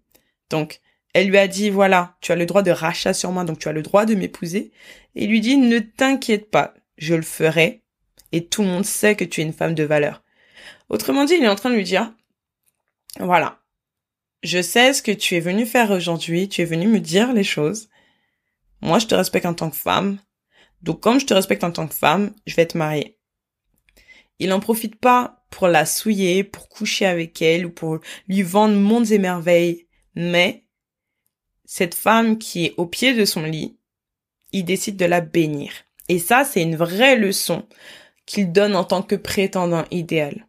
[0.50, 0.80] Donc,
[1.14, 3.68] elle lui a dit, voilà, tu as le droit de rachat sur moi, donc tu
[3.70, 4.72] as le droit de m'épouser.
[5.16, 7.84] Et il lui dit, ne t'inquiète pas, je le ferai,
[8.32, 10.24] et tout le monde sait que tu es une femme de valeur.
[10.90, 12.14] Autrement dit, il est en train de lui dire,
[13.20, 13.62] voilà,
[14.44, 17.44] je sais ce que tu es venu faire aujourd'hui, tu es venu me dire les
[17.44, 17.90] choses,
[18.82, 20.20] moi, je te respecte en tant que femme.
[20.82, 23.18] Donc, comme je te respecte en tant que femme, je vais te marier.
[24.40, 28.76] Il n'en profite pas pour la souiller, pour coucher avec elle ou pour lui vendre
[28.76, 29.88] mondes et merveilles.
[30.16, 30.66] Mais,
[31.64, 33.78] cette femme qui est au pied de son lit,
[34.52, 35.72] il décide de la bénir.
[36.08, 37.68] Et ça, c'est une vraie leçon
[38.26, 40.48] qu'il donne en tant que prétendant idéal.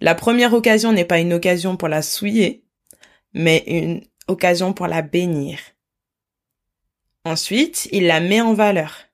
[0.00, 2.64] La première occasion n'est pas une occasion pour la souiller,
[3.32, 5.58] mais une occasion pour la bénir.
[7.24, 9.06] Ensuite, il la met en valeur.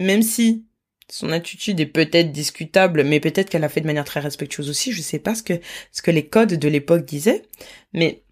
[0.00, 0.66] Même si
[1.10, 4.92] son attitude est peut-être discutable, mais peut-être qu'elle a fait de manière très respectueuse aussi,
[4.92, 5.54] je sais pas ce que,
[5.92, 7.42] ce que les codes de l'époque disaient,
[7.92, 8.24] mais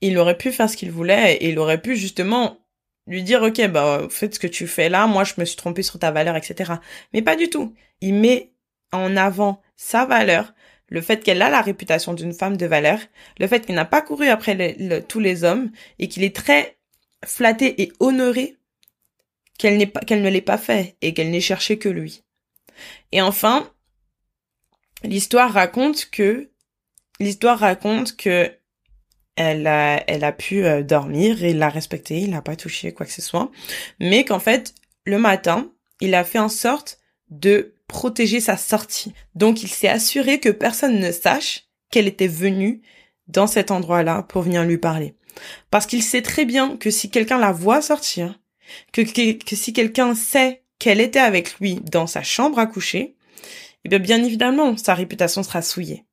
[0.00, 2.58] il aurait pu faire ce qu'il voulait et il aurait pu justement
[3.06, 5.82] lui dire, ok, bah, faites ce que tu fais là, moi je me suis trompé
[5.82, 6.74] sur ta valeur, etc.
[7.12, 7.74] Mais pas du tout.
[8.00, 8.52] Il met
[8.92, 10.54] en avant sa valeur,
[10.88, 12.98] le fait qu'elle a la réputation d'une femme de valeur,
[13.38, 14.76] le fait qu'il n'a pas couru après
[15.08, 16.76] tous les hommes et qu'il est très
[17.24, 18.56] flattée et honorée
[19.58, 22.22] qu'elle pas, qu'elle ne l'ait pas fait et qu'elle n'ait cherché que lui.
[23.12, 23.70] Et enfin,
[25.02, 26.50] l'histoire raconte que,
[27.18, 28.50] l'histoire raconte que
[29.36, 32.92] elle a, elle a pu euh, dormir et il l'a respecté, il n'a pas touché
[32.92, 33.50] quoi que ce soit,
[33.98, 36.98] mais qu'en fait, le matin, il a fait en sorte
[37.30, 39.12] de protéger sa sortie.
[39.34, 42.82] Donc il s'est assuré que personne ne sache qu'elle était venue
[43.28, 45.14] dans cet endroit-là pour venir lui parler.
[45.70, 48.38] Parce qu'il sait très bien que si quelqu'un la voit sortir,
[48.92, 53.16] que, que, si quelqu'un sait qu'elle était avec lui dans sa chambre à coucher,
[53.84, 56.04] eh bien, bien évidemment, sa réputation sera souillée.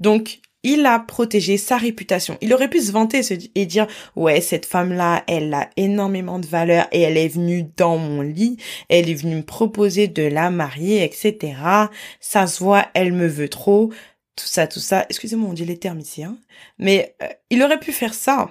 [0.00, 2.36] Donc, il a protégé sa réputation.
[2.40, 3.20] Il aurait pu se vanter
[3.54, 3.86] et dire
[4.16, 8.22] ouais cette femme là elle a énormément de valeur et elle est venue dans mon
[8.22, 8.56] lit,
[8.88, 11.54] elle est venue me proposer de la marier etc.
[12.20, 13.92] Ça se voit elle me veut trop
[14.38, 15.04] tout ça, tout ça.
[15.08, 16.38] Excusez-moi, on dit les termes ici, hein.
[16.78, 18.50] Mais euh, il aurait pu faire ça.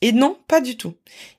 [0.00, 0.94] Et non, pas du tout.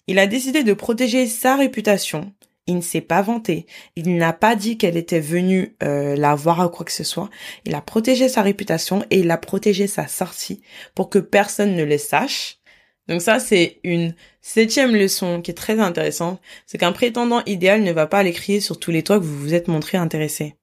[0.08, 2.34] Il a décidé de protéger sa réputation.
[2.65, 3.65] Il ne s'est pas vanté.
[3.96, 7.29] Il n'a pas dit qu'elle était venue euh, la voir ou quoi que ce soit.
[7.65, 10.62] Il a protégé sa réputation et il a protégé sa sortie
[10.94, 12.60] pour que personne ne le sache.
[13.08, 16.42] Donc ça, c'est une septième leçon qui est très intéressante.
[16.65, 19.40] C'est qu'un prétendant idéal ne va pas aller crier sur tous les toits que vous
[19.40, 20.56] vous êtes montré intéressé.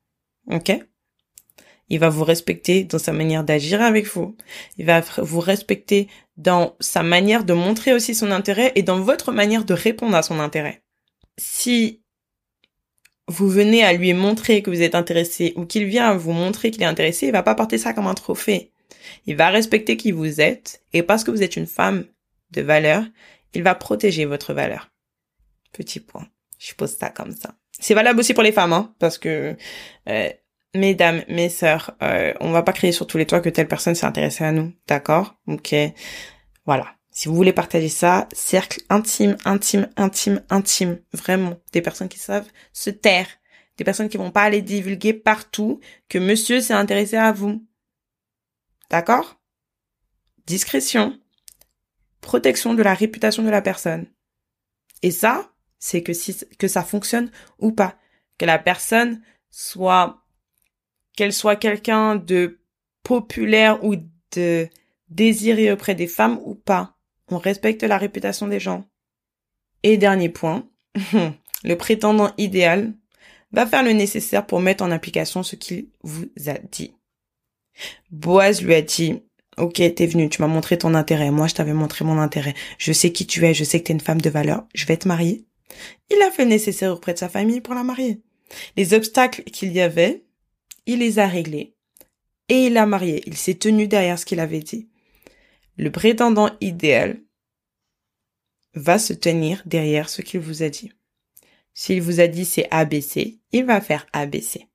[0.51, 0.73] Ok?
[1.89, 4.37] Il va vous respecter dans sa manière d'agir avec vous.
[4.79, 9.33] Il va vous respecter dans sa manière de montrer aussi son intérêt et dans votre
[9.33, 10.83] manière de répondre à son intérêt.
[11.37, 12.01] Si
[13.29, 16.71] vous venez à lui montrer que vous êtes intéressé ou qu'il vient à vous montrer
[16.71, 18.73] qu'il est intéressé, il va pas porter ça comme un trophée.
[19.27, 22.05] Il va respecter qui vous êtes et parce que vous êtes une femme
[22.51, 23.05] de valeur,
[23.55, 24.91] il va protéger votre valeur.
[25.73, 26.27] Petit point.
[26.59, 27.55] Je pose ça comme ça.
[27.79, 29.57] C'est valable aussi pour les femmes, hein, parce que
[30.09, 30.31] euh,
[30.75, 33.95] mesdames, mes sœurs, euh, on va pas crier sur tous les toits que telle personne
[33.95, 35.37] s'est intéressée à nous, d'accord?
[35.47, 35.75] Ok,
[36.67, 36.95] voilà.
[37.11, 42.51] Si vous voulez partager ça, cercle intime, intime, intime, intime, vraiment, des personnes qui savent
[42.73, 43.29] se taire,
[43.77, 47.65] des personnes qui vont pas aller divulguer partout que monsieur s'est intéressé à vous.
[48.91, 49.41] D'accord?
[50.47, 51.19] Discrétion,
[52.21, 54.07] protection de la réputation de la personne.
[55.03, 57.97] Et ça, c'est que si que ça fonctionne ou pas,
[58.39, 60.24] que la personne soit
[61.17, 62.61] qu'elle soit quelqu'un de
[63.03, 63.97] populaire ou
[64.37, 64.69] de
[65.09, 66.97] désiré auprès des femmes ou pas.
[67.31, 68.85] On respecte la réputation des gens.
[69.83, 70.69] Et dernier point,
[71.65, 72.95] le prétendant idéal
[73.53, 76.95] va faire le nécessaire pour mettre en application ce qu'il vous a dit.
[78.11, 79.23] Boaz lui a dit,
[79.57, 82.93] ok, t'es venu, tu m'as montré ton intérêt, moi je t'avais montré mon intérêt, je
[82.93, 85.09] sais qui tu es, je sais que t'es une femme de valeur, je vais te
[85.09, 85.45] marier.
[86.11, 88.21] Il a fait le nécessaire auprès de sa famille pour la marier.
[88.77, 90.24] Les obstacles qu'il y avait,
[90.87, 91.75] il les a réglés.
[92.49, 94.89] Et il l'a marié, il s'est tenu derrière ce qu'il avait dit.
[95.77, 97.21] Le prétendant idéal
[98.75, 100.93] va se tenir derrière ce qu'il vous a dit.
[101.73, 104.69] S'il vous a dit c'est ABC, il va faire ABC.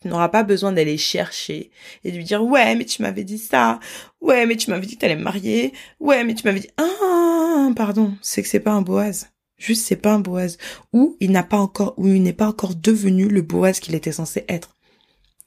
[0.00, 1.70] Tu n'auras pas besoin d'aller chercher
[2.04, 3.80] et de lui dire ouais mais tu m'avais dit ça,
[4.20, 7.70] ouais mais tu m'avais dit que t'allais me marier, ouais mais tu m'avais dit ah
[7.74, 10.58] pardon c'est que c'est pas un Boaz, juste c'est pas un Boaz
[10.92, 14.12] ou il n'a pas encore ou il n'est pas encore devenu le Boaz qu'il était
[14.12, 14.73] censé être.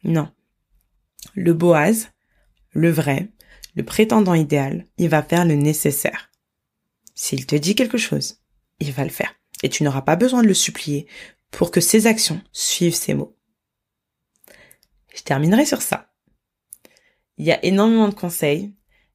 [0.03, 0.31] Non,
[1.33, 2.11] le Boaz,
[2.71, 3.29] le vrai,
[3.75, 6.31] le prétendant idéal, il va faire le nécessaire.
[7.15, 8.41] S'il te dit quelque chose,
[8.79, 9.33] il va le faire.
[9.63, 11.07] Et tu n'auras pas besoin de le supplier
[11.51, 13.35] pour que ses actions suivent ses mots.
[15.15, 16.11] Je terminerai sur ça.
[17.37, 18.73] Il y a énormément de conseils.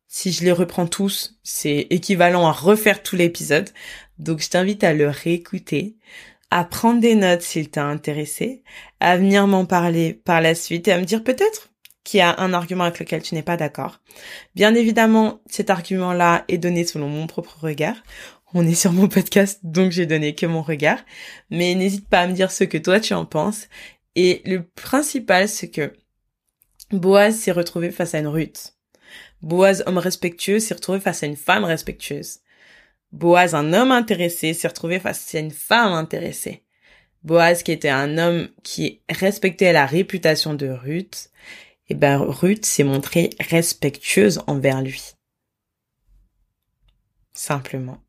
[0.08, 3.70] Si je les reprends tous, c'est équivalent à refaire tout l'épisode.
[4.18, 5.96] Donc je t'invite à le réécouter,
[6.52, 8.62] à prendre des notes s'il t'a intéressé,
[9.00, 11.70] à venir m'en parler par la suite et à me dire peut-être
[12.04, 14.00] qui a un argument avec lequel tu n'es pas d'accord.
[14.54, 17.96] Bien évidemment, cet argument-là est donné selon mon propre regard.
[18.52, 20.98] On est sur mon podcast, donc j'ai donné que mon regard.
[21.48, 23.68] Mais n'hésite pas à me dire ce que toi tu en penses.
[24.14, 25.94] Et le principal, c'est que
[26.90, 28.74] Boaz s'est retrouvé face à une Ruth.
[29.40, 32.40] Boaz, homme respectueux, s'est retrouvé face à une femme respectueuse.
[33.12, 36.64] Boaz, un homme intéressé, s'est retrouvé face à une femme intéressée.
[37.22, 41.30] Boaz, qui était un homme qui respectait la réputation de Ruth,
[41.88, 45.14] et eh ben Ruth s'est montrée respectueuse envers lui.
[47.32, 48.02] Simplement.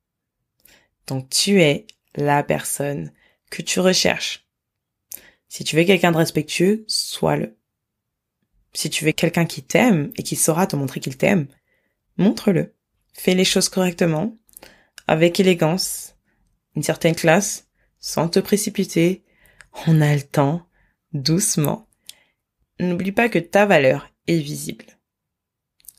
[1.07, 1.85] Donc tu es
[2.15, 3.11] la personne
[3.49, 4.47] que tu recherches.
[5.49, 7.57] Si tu veux quelqu'un de respectueux, sois-le.
[8.73, 11.47] Si tu veux quelqu'un qui t'aime et qui saura te montrer qu'il t'aime,
[12.17, 12.73] montre-le.
[13.13, 14.37] Fais les choses correctement,
[15.07, 16.15] avec élégance,
[16.75, 17.67] une certaine classe,
[17.99, 19.23] sans te précipiter.
[19.87, 20.65] On a le temps,
[21.13, 21.87] doucement.
[22.79, 24.85] N'oublie pas que ta valeur est visible.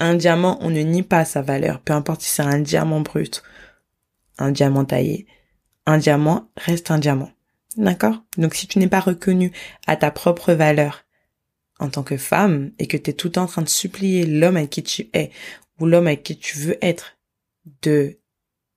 [0.01, 3.43] Un diamant, on ne nie pas sa valeur, peu importe si c'est un diamant brut,
[4.39, 5.27] un diamant taillé.
[5.87, 7.31] Un diamant reste un diamant.
[7.77, 8.23] D'accord?
[8.37, 9.53] Donc si tu n'es pas reconnu
[9.87, 11.05] à ta propre valeur
[11.79, 14.71] en tant que femme et que tu es tout en train de supplier l'homme avec
[14.71, 15.31] qui tu es
[15.81, 17.19] ou l'homme avec qui tu veux être
[17.83, 18.19] de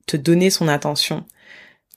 [0.08, 1.26] te donner son attention,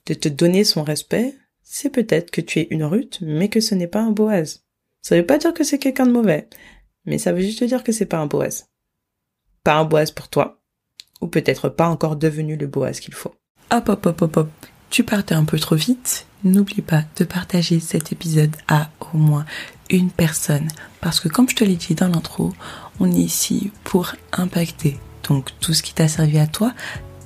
[0.05, 3.73] de te donner son respect, c'est peut-être que tu es une rute, mais que ce
[3.73, 4.63] n'est pas un Boaz.
[5.01, 6.47] Ça veut pas dire que c'est quelqu'un de mauvais,
[7.05, 8.67] mais ça veut juste dire que c'est pas un Boaz.
[9.63, 10.61] Pas un Boaz pour toi,
[11.21, 13.33] ou peut-être pas encore devenu le Boaz qu'il faut.
[13.71, 14.49] Hop hop hop hop hop,
[14.89, 16.27] tu partais un peu trop vite.
[16.43, 19.45] N'oublie pas de partager cet épisode à au moins
[19.89, 20.67] une personne,
[20.99, 22.51] parce que comme je te l'ai dit dans l'intro,
[22.99, 24.99] on est ici pour impacter.
[25.29, 26.73] Donc tout ce qui t'a servi à toi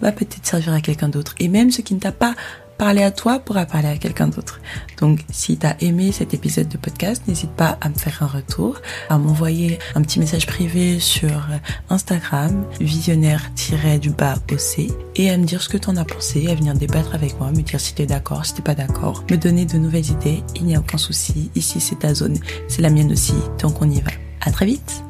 [0.02, 1.36] va peut-être servir à quelqu'un d'autre.
[1.40, 2.36] Et même ce qui ne t'a pas
[2.78, 4.60] parler à toi pourra parler à quelqu'un d'autre.
[5.00, 8.28] Donc, si tu as aimé cet épisode de podcast, n'hésite pas à me faire un
[8.28, 11.48] retour, à m'envoyer un petit message privé sur
[11.90, 16.74] Instagram, visionnaire-du-bas OC, et à me dire ce que tu en as pensé, à venir
[16.74, 19.78] débattre avec moi, me dire si t'es d'accord, si t'es pas d'accord, me donner de
[19.78, 20.44] nouvelles idées.
[20.56, 21.52] Il n'y a aucun souci.
[21.56, 22.38] Ici, c'est ta zone,
[22.68, 24.12] c'est la mienne aussi, donc on y va.
[24.42, 25.06] À très vite!